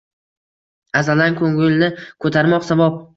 Azaldan 1.01 1.37
ko’ngilni 1.41 1.91
ko’tarmoq 2.27 2.67
savob 2.71 2.97